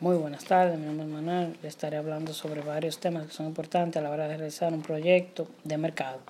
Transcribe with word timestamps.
Muy 0.00 0.16
buenas 0.16 0.46
tardes, 0.46 0.78
mi 0.78 0.86
nombre 0.86 1.42
es. 1.42 1.62
Le 1.62 1.68
estaré 1.68 1.98
hablando 1.98 2.32
sobre 2.32 2.62
varios 2.62 2.98
temas 3.00 3.26
que 3.26 3.34
son 3.34 3.44
importantes 3.44 4.00
a 4.00 4.02
la 4.02 4.08
hora 4.08 4.28
de 4.28 4.38
realizar 4.38 4.72
un 4.72 4.80
proyecto 4.80 5.46
de 5.62 5.76
mercado. 5.76 6.20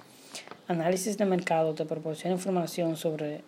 Análisis 0.67 1.17
de 1.17 1.25
mercado 1.25 1.73
te 1.73 1.85
proporciona 1.85 2.35
información 2.35 2.97
sobre 2.97 3.43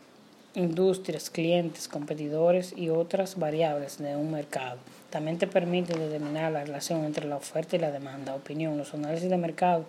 industrias, 0.54 1.28
clientes, 1.28 1.88
competidores 1.88 2.72
y 2.76 2.88
otras 2.88 3.36
variables 3.36 3.98
de 3.98 4.14
un 4.14 4.30
mercado. 4.30 4.78
También 5.10 5.38
te 5.38 5.48
permite 5.48 5.98
determinar 5.98 6.52
la 6.52 6.62
relación 6.62 7.04
entre 7.04 7.26
la 7.26 7.34
oferta 7.34 7.74
y 7.74 7.80
la 7.80 7.90
demanda. 7.90 8.36
Opinión, 8.36 8.78
los 8.78 8.94
análisis 8.94 9.28
de 9.28 9.38
mercado 9.38 9.86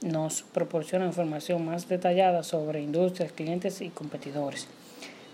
nos 0.00 0.44
proporcionan 0.44 1.08
información 1.08 1.62
más 1.62 1.86
detallada 1.90 2.42
sobre 2.42 2.80
industrias, 2.80 3.32
clientes 3.32 3.82
y 3.82 3.90
competidores. 3.90 4.66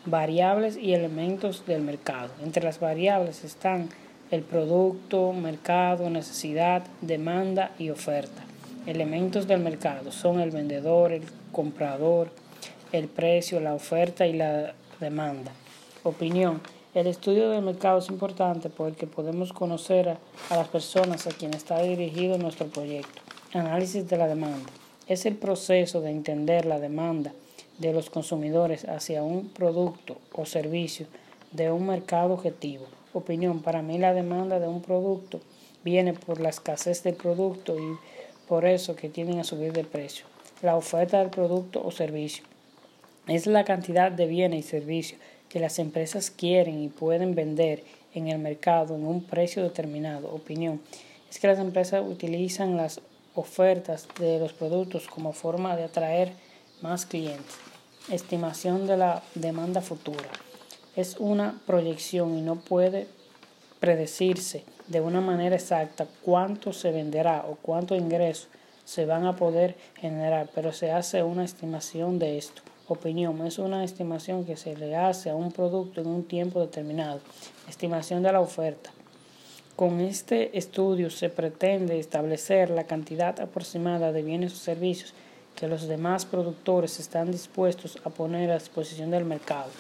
Variables 0.06 0.76
y 0.76 0.94
elementos 0.94 1.66
del 1.66 1.82
mercado. 1.82 2.30
Entre 2.42 2.64
las 2.64 2.80
variables 2.80 3.44
están 3.44 3.90
el 4.30 4.42
producto, 4.42 5.32
mercado, 5.32 6.08
necesidad, 6.08 6.84
demanda 7.00 7.72
y 7.78 7.90
oferta. 7.90 8.44
Elementos 8.86 9.46
del 9.46 9.60
mercado 9.60 10.12
son 10.12 10.40
el 10.40 10.50
vendedor, 10.50 11.12
el 11.12 11.22
comprador, 11.52 12.30
el 12.92 13.08
precio, 13.08 13.60
la 13.60 13.74
oferta 13.74 14.26
y 14.26 14.32
la 14.32 14.74
demanda. 15.00 15.52
Opinión. 16.04 16.60
El 16.94 17.06
estudio 17.06 17.50
del 17.50 17.62
mercado 17.62 17.98
es 17.98 18.08
importante 18.08 18.68
porque 18.68 19.06
podemos 19.06 19.52
conocer 19.52 20.08
a, 20.08 20.56
las 20.56 20.68
personas 20.68 21.26
a 21.26 21.30
quienes 21.30 21.58
está 21.58 21.80
dirigido 21.82 22.36
nuestro 22.38 22.66
proyecto. 22.66 23.22
Análisis 23.52 24.08
de 24.08 24.16
la 24.16 24.26
demanda. 24.26 24.70
Es 25.06 25.26
el 25.26 25.36
proceso 25.36 26.00
de 26.00 26.10
entender 26.10 26.66
la 26.66 26.80
demanda 26.80 27.32
de 27.78 27.92
los 27.92 28.10
consumidores 28.10 28.88
hacia 28.88 29.22
un 29.22 29.48
producto 29.48 30.18
o 30.32 30.46
servicio 30.46 31.06
de 31.52 31.70
un 31.70 31.86
mercado 31.86 32.34
objetivo. 32.34 32.86
Opinión. 33.12 33.60
Para 33.60 33.82
mí 33.82 33.98
la 33.98 34.14
demanda 34.14 34.60
de 34.60 34.68
un 34.68 34.82
producto 34.82 35.40
viene 35.84 36.12
por 36.12 36.40
la 36.40 36.50
escasez 36.50 37.02
del 37.02 37.14
producto 37.14 37.76
y 37.78 37.98
por 38.48 38.64
eso 38.64 38.96
que 38.96 39.08
tienden 39.08 39.40
a 39.40 39.44
subir 39.44 39.72
de 39.72 39.84
precio. 39.84 40.26
La 40.62 40.76
oferta 40.76 41.18
del 41.18 41.30
producto 41.30 41.82
o 41.84 41.90
servicio 41.90 42.44
es 43.26 43.46
la 43.46 43.64
cantidad 43.64 44.12
de 44.12 44.26
bienes 44.26 44.66
y 44.66 44.68
servicios 44.68 45.20
que 45.48 45.60
las 45.60 45.78
empresas 45.78 46.30
quieren 46.30 46.82
y 46.82 46.88
pueden 46.88 47.34
vender 47.34 47.82
en 48.14 48.28
el 48.28 48.38
mercado 48.38 48.94
en 48.94 49.06
un 49.06 49.24
precio 49.24 49.62
determinado. 49.62 50.32
Opinión. 50.32 50.80
Es 51.30 51.38
que 51.38 51.46
las 51.46 51.58
empresas 51.58 52.04
utilizan 52.06 52.76
las 52.76 53.00
ofertas 53.34 54.08
de 54.18 54.38
los 54.38 54.52
productos 54.52 55.06
como 55.06 55.32
forma 55.32 55.76
de 55.76 55.84
atraer 55.84 56.32
más 56.82 57.06
clientes. 57.06 57.56
Estimación 58.10 58.86
de 58.86 58.96
la 58.96 59.22
demanda 59.34 59.80
futura. 59.80 60.28
Es 61.00 61.16
una 61.18 61.58
proyección 61.66 62.36
y 62.36 62.42
no 62.42 62.56
puede 62.56 63.06
predecirse 63.80 64.64
de 64.86 65.00
una 65.00 65.22
manera 65.22 65.56
exacta 65.56 66.06
cuánto 66.22 66.74
se 66.74 66.90
venderá 66.90 67.46
o 67.48 67.54
cuánto 67.54 67.96
ingresos 67.96 68.48
se 68.84 69.06
van 69.06 69.24
a 69.24 69.34
poder 69.34 69.76
generar, 69.96 70.50
pero 70.54 70.74
se 70.74 70.90
hace 70.90 71.22
una 71.22 71.42
estimación 71.42 72.18
de 72.18 72.36
esto. 72.36 72.60
Opinión 72.86 73.46
es 73.46 73.58
una 73.58 73.82
estimación 73.82 74.44
que 74.44 74.58
se 74.58 74.76
le 74.76 74.94
hace 74.94 75.30
a 75.30 75.34
un 75.34 75.52
producto 75.52 76.02
en 76.02 76.06
un 76.06 76.24
tiempo 76.24 76.60
determinado. 76.60 77.20
Estimación 77.66 78.22
de 78.22 78.32
la 78.32 78.42
oferta. 78.42 78.90
Con 79.76 80.00
este 80.00 80.58
estudio 80.58 81.08
se 81.08 81.30
pretende 81.30 81.98
establecer 81.98 82.68
la 82.68 82.84
cantidad 82.84 83.40
aproximada 83.40 84.12
de 84.12 84.22
bienes 84.22 84.52
o 84.52 84.56
servicios 84.56 85.14
que 85.56 85.66
los 85.66 85.88
demás 85.88 86.26
productores 86.26 87.00
están 87.00 87.32
dispuestos 87.32 87.96
a 88.04 88.10
poner 88.10 88.50
a 88.50 88.58
disposición 88.58 89.10
del 89.10 89.24
mercado. 89.24 89.70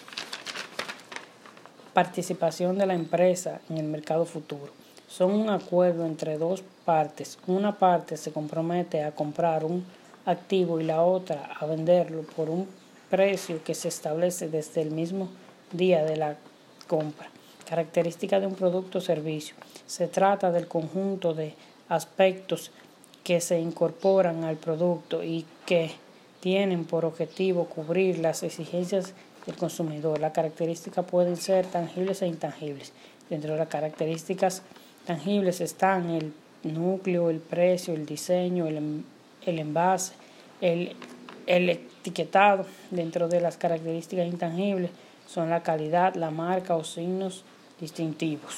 Participación 1.94 2.78
de 2.78 2.86
la 2.86 2.94
empresa 2.94 3.60
en 3.68 3.78
el 3.78 3.86
mercado 3.86 4.24
futuro. 4.24 4.72
Son 5.08 5.32
un 5.32 5.50
acuerdo 5.50 6.06
entre 6.06 6.38
dos 6.38 6.62
partes. 6.84 7.36
Una 7.48 7.76
parte 7.76 8.16
se 8.16 8.30
compromete 8.30 9.02
a 9.02 9.12
comprar 9.12 9.64
un 9.64 9.84
activo 10.24 10.80
y 10.80 10.84
la 10.84 11.02
otra 11.02 11.50
a 11.58 11.66
venderlo 11.66 12.22
por 12.22 12.48
un 12.48 12.68
precio 13.10 13.64
que 13.64 13.74
se 13.74 13.88
establece 13.88 14.48
desde 14.48 14.82
el 14.82 14.92
mismo 14.92 15.28
día 15.72 16.04
de 16.04 16.16
la 16.16 16.36
compra. 16.86 17.28
Característica 17.68 18.38
de 18.38 18.46
un 18.46 18.54
producto 18.54 18.98
o 18.98 19.00
servicio. 19.00 19.56
Se 19.88 20.06
trata 20.06 20.52
del 20.52 20.68
conjunto 20.68 21.34
de 21.34 21.54
aspectos 21.88 22.70
que 23.24 23.40
se 23.40 23.58
incorporan 23.58 24.44
al 24.44 24.56
producto 24.56 25.24
y 25.24 25.44
que 25.66 25.90
tienen 26.38 26.84
por 26.84 27.04
objetivo 27.04 27.64
cubrir 27.64 28.20
las 28.20 28.44
exigencias 28.44 29.12
del 29.46 29.56
consumidor. 29.56 30.20
Las 30.20 30.32
características 30.32 31.04
pueden 31.04 31.36
ser 31.36 31.66
tangibles 31.66 32.22
e 32.22 32.26
intangibles. 32.26 32.92
Dentro 33.28 33.52
de 33.52 33.58
las 33.58 33.68
características 33.68 34.62
tangibles 35.06 35.60
están 35.60 36.10
el 36.10 36.32
núcleo, 36.62 37.30
el 37.30 37.38
precio, 37.38 37.94
el 37.94 38.06
diseño, 38.06 38.66
el, 38.66 39.04
el 39.46 39.58
envase, 39.58 40.12
el 40.60 40.94
el 41.50 41.68
etiquetado 41.68 42.64
dentro 42.90 43.28
de 43.28 43.40
las 43.40 43.56
características 43.56 44.26
intangibles 44.26 44.90
son 45.26 45.50
la 45.50 45.64
calidad, 45.64 46.14
la 46.14 46.30
marca 46.30 46.76
o 46.76 46.84
signos 46.84 47.44
distintivos. 47.80 48.54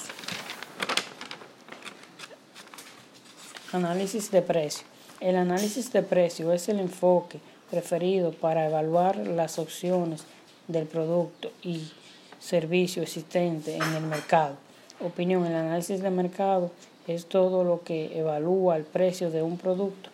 Análisis 3.72 4.30
de 4.30 4.42
precio. 4.42 4.86
El 5.20 5.36
análisis 5.36 5.90
de 5.92 6.02
precio 6.02 6.52
es 6.52 6.68
el 6.68 6.80
enfoque 6.80 7.40
preferido 7.70 8.32
para 8.32 8.66
evaluar 8.66 9.16
las 9.16 9.58
opciones 9.58 10.24
del 10.68 10.86
producto 10.86 11.50
y 11.62 11.90
servicio 12.38 13.02
existente 13.02 13.76
en 13.76 13.94
el 13.94 14.02
mercado. 14.02 14.56
Opinión, 15.00 15.46
el 15.46 15.54
análisis 15.54 16.02
de 16.02 16.10
mercado 16.10 16.70
es 17.06 17.26
todo 17.26 17.64
lo 17.64 17.82
que 17.82 18.18
evalúa 18.18 18.76
el 18.76 18.84
precio 18.84 19.30
de 19.30 19.42
un 19.42 19.58
producto. 19.58 20.10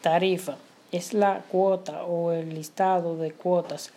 Tarifa 0.00 0.56
es 0.92 1.12
la 1.14 1.42
cuota 1.50 2.04
o 2.04 2.32
el 2.32 2.54
listado 2.54 3.16
de 3.16 3.32
cuotas 3.32 3.90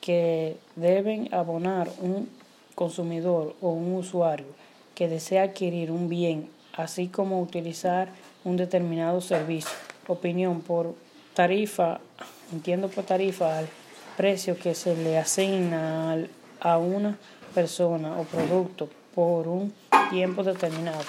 que 0.00 0.56
deben 0.76 1.32
abonar 1.34 1.90
un 2.00 2.28
consumidor 2.74 3.54
o 3.60 3.70
un 3.70 3.94
usuario 3.94 4.46
que 4.94 5.08
desea 5.08 5.42
adquirir 5.44 5.90
un 5.90 6.08
bien, 6.08 6.48
así 6.76 7.08
como 7.08 7.40
utilizar 7.40 8.08
un 8.44 8.56
determinado 8.56 9.20
servicio. 9.20 9.70
Opinión 10.06 10.60
por 10.60 10.94
tarifa, 11.34 12.00
entiendo 12.52 12.88
por 12.88 13.04
tarifa 13.04 13.58
al 13.58 13.68
precio 14.18 14.58
que 14.58 14.74
se 14.74 14.96
le 14.96 15.16
asigna 15.16 16.26
a 16.58 16.78
una 16.78 17.16
persona 17.54 18.18
o 18.18 18.24
producto 18.24 18.88
por 19.14 19.46
un 19.46 19.72
tiempo 20.10 20.42
determinado. 20.42 21.04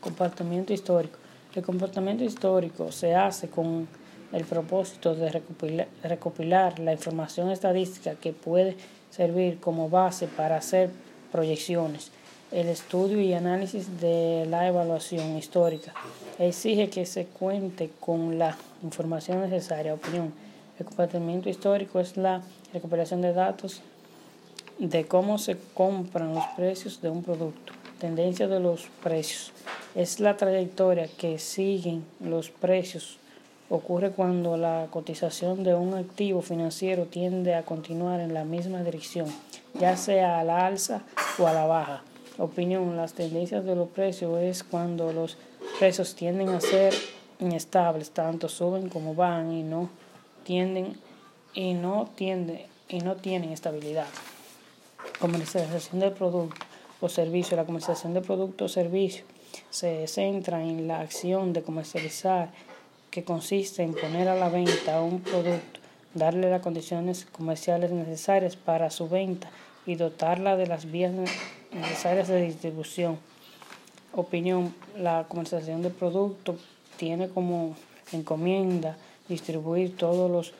Comportamiento 0.00 0.72
histórico. 0.72 1.16
El 1.54 1.62
comportamiento 1.62 2.24
histórico 2.24 2.90
se 2.90 3.14
hace 3.14 3.48
con 3.48 3.86
el 4.32 4.44
propósito 4.44 5.14
de 5.14 5.40
recopilar, 6.02 6.80
la 6.80 6.92
información 6.92 7.52
estadística 7.52 8.16
que 8.16 8.32
puede 8.32 8.76
servir 9.10 9.60
como 9.60 9.88
base 9.88 10.26
para 10.26 10.56
hacer 10.56 10.90
proyecciones. 11.30 12.10
El 12.50 12.66
estudio 12.70 13.20
y 13.20 13.34
análisis 13.34 14.00
de 14.00 14.46
la 14.50 14.66
evaluación 14.66 15.38
histórica 15.38 15.94
exige 16.40 16.90
que 16.90 17.06
se 17.06 17.26
cuente 17.26 17.92
con 18.00 18.36
la 18.36 18.56
información 18.82 19.42
necesaria. 19.42 19.94
Opinión. 19.94 20.43
El 20.78 20.86
comportamiento 20.86 21.48
histórico 21.48 22.00
es 22.00 22.16
la 22.16 22.42
recopilación 22.72 23.20
de 23.20 23.32
datos 23.32 23.80
de 24.78 25.06
cómo 25.06 25.38
se 25.38 25.56
compran 25.74 26.34
los 26.34 26.44
precios 26.56 27.00
de 27.00 27.10
un 27.10 27.22
producto. 27.22 27.72
Tendencia 28.00 28.48
de 28.48 28.58
los 28.58 28.88
precios. 29.02 29.52
Es 29.94 30.18
la 30.18 30.36
trayectoria 30.36 31.08
que 31.16 31.38
siguen 31.38 32.04
los 32.20 32.50
precios 32.50 33.18
ocurre 33.70 34.10
cuando 34.10 34.56
la 34.56 34.88
cotización 34.90 35.64
de 35.64 35.74
un 35.74 35.94
activo 35.94 36.42
financiero 36.42 37.06
tiende 37.06 37.54
a 37.54 37.64
continuar 37.64 38.20
en 38.20 38.34
la 38.34 38.44
misma 38.44 38.82
dirección, 38.82 39.26
ya 39.78 39.96
sea 39.96 40.38
a 40.38 40.44
la 40.44 40.66
alza 40.66 41.02
o 41.38 41.46
a 41.46 41.52
la 41.52 41.66
baja. 41.66 42.02
Opinión, 42.38 42.96
las 42.96 43.14
tendencias 43.14 43.64
de 43.64 43.74
los 43.74 43.88
precios 43.88 44.38
es 44.40 44.64
cuando 44.64 45.12
los 45.12 45.38
precios 45.78 46.14
tienden 46.14 46.50
a 46.50 46.60
ser 46.60 46.92
inestables, 47.40 48.10
tanto 48.10 48.48
suben 48.48 48.88
como 48.88 49.14
van 49.14 49.52
y 49.52 49.62
no 49.62 49.88
tienden 50.44 50.98
y 51.54 51.74
no 51.74 52.10
tienden 52.14 52.62
y 52.88 52.98
no 52.98 53.16
tienen 53.16 53.50
estabilidad. 53.50 54.06
Comercialización 55.18 56.00
del 56.00 56.12
producto 56.12 56.64
o 57.00 57.08
servicio. 57.08 57.56
La 57.56 57.64
comercialización 57.64 58.14
de 58.14 58.20
producto 58.20 58.66
o 58.66 58.68
servicio 58.68 59.24
se 59.70 60.06
centra 60.06 60.62
en 60.62 60.86
la 60.86 61.00
acción 61.00 61.52
de 61.52 61.62
comercializar 61.62 62.50
que 63.10 63.24
consiste 63.24 63.82
en 63.82 63.94
poner 63.94 64.28
a 64.28 64.34
la 64.34 64.48
venta 64.48 65.00
un 65.00 65.20
producto, 65.20 65.80
darle 66.14 66.50
las 66.50 66.62
condiciones 66.62 67.26
comerciales 67.26 67.90
necesarias 67.90 68.56
para 68.56 68.90
su 68.90 69.08
venta 69.08 69.50
y 69.86 69.94
dotarla 69.94 70.56
de 70.56 70.66
las 70.66 70.90
vías 70.90 71.12
necesarias 71.72 72.28
de 72.28 72.42
distribución. 72.42 73.18
Opinión, 74.12 74.74
la 74.96 75.26
comercialización 75.28 75.82
de 75.82 75.90
producto 75.90 76.56
tiene 76.96 77.28
como 77.28 77.76
encomienda 78.12 78.96
distribuir 79.28 79.96
todos 79.96 80.30
los 80.30 80.52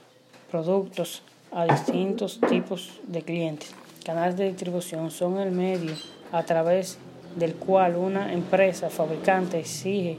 productos 0.50 1.22
a 1.52 1.66
distintos 1.66 2.40
tipos 2.48 3.00
de 3.04 3.22
clientes. 3.22 3.74
Canales 4.04 4.36
de 4.36 4.48
distribución 4.48 5.10
son 5.10 5.38
el 5.38 5.50
medio 5.50 5.94
a 6.32 6.42
través 6.42 6.98
del 7.36 7.54
cual 7.54 7.96
una 7.96 8.32
empresa 8.32 8.90
fabricante 8.90 9.58
exige 9.58 10.18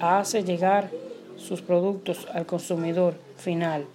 hace 0.00 0.44
llegar 0.44 0.90
sus 1.36 1.62
productos 1.62 2.26
al 2.32 2.46
consumidor 2.46 3.14
final, 3.36 3.86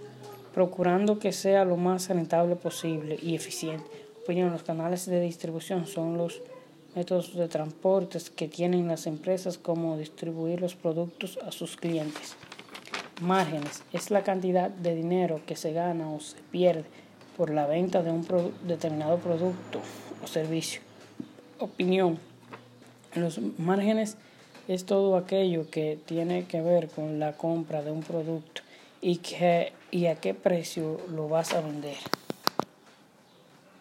procurando 0.54 1.20
que 1.20 1.32
sea 1.32 1.66
lo 1.66 1.78
más 1.78 2.10
rentable 2.10 2.56
posible 2.56 3.18
y 3.22 3.36
eficiente. 3.36 3.86
Opinión, 4.24 4.52
los 4.52 4.64
canales 4.64 5.06
de 5.06 5.20
distribución 5.20 5.88
son 5.88 6.18
los 6.18 6.42
métodos 6.96 7.36
de 7.36 7.48
transporte 7.48 8.20
que 8.36 8.48
tienen 8.48 8.88
las 8.88 9.08
empresas 9.08 9.58
como 9.58 9.98
distribuir 9.98 10.62
los 10.62 10.76
productos 10.76 11.40
a 11.46 11.52
sus 11.52 11.78
clientes. 11.78 12.36
Márgenes 13.22 13.84
es 13.94 14.10
la 14.10 14.24
cantidad 14.24 14.72
de 14.72 14.96
dinero 14.96 15.42
que 15.46 15.56
se 15.56 15.74
gana 15.74 16.10
o 16.10 16.20
se 16.20 16.38
pierde 16.50 16.86
por 17.38 17.52
la 17.52 17.68
venta 17.68 18.02
de 18.02 18.10
un 18.10 18.26
determinado 18.68 19.20
producto 19.20 19.80
o 20.24 20.28
servicio. 20.28 20.82
Opinión. 21.60 22.18
Los 23.14 23.40
márgenes 23.60 24.18
es 24.68 24.86
todo 24.86 25.18
aquello 25.18 25.70
que 25.70 26.00
tiene 26.04 26.46
que 26.46 26.62
ver 26.62 26.88
con 26.88 27.20
la 27.20 27.34
compra 27.34 27.84
de 27.84 27.92
un 27.92 28.02
producto 28.02 28.64
y, 29.02 29.18
que, 29.18 29.72
y 29.92 30.08
a 30.08 30.16
qué 30.16 30.34
precio 30.34 31.00
lo 31.14 31.30
vas 31.30 31.54
a 31.54 31.62
vender. 31.62 31.98